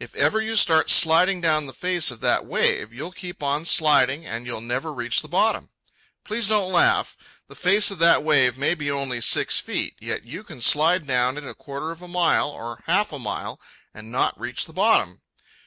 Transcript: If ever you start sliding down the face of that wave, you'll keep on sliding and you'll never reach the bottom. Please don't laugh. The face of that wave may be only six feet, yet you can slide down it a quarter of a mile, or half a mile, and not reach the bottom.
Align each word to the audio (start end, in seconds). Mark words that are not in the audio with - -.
If 0.00 0.14
ever 0.14 0.40
you 0.40 0.56
start 0.56 0.88
sliding 0.88 1.42
down 1.42 1.66
the 1.66 1.74
face 1.74 2.10
of 2.10 2.20
that 2.20 2.46
wave, 2.46 2.94
you'll 2.94 3.12
keep 3.12 3.42
on 3.42 3.66
sliding 3.66 4.24
and 4.26 4.46
you'll 4.46 4.62
never 4.62 4.90
reach 4.90 5.20
the 5.20 5.28
bottom. 5.28 5.68
Please 6.24 6.48
don't 6.48 6.72
laugh. 6.72 7.14
The 7.48 7.56
face 7.56 7.90
of 7.90 7.98
that 7.98 8.22
wave 8.24 8.56
may 8.56 8.74
be 8.74 8.90
only 8.90 9.20
six 9.20 9.58
feet, 9.58 9.94
yet 10.00 10.24
you 10.24 10.44
can 10.44 10.62
slide 10.62 11.06
down 11.06 11.36
it 11.36 11.44
a 11.44 11.52
quarter 11.52 11.90
of 11.90 12.00
a 12.00 12.08
mile, 12.08 12.48
or 12.48 12.82
half 12.86 13.12
a 13.12 13.18
mile, 13.18 13.60
and 13.92 14.10
not 14.10 14.40
reach 14.40 14.64
the 14.64 14.72
bottom. 14.72 15.20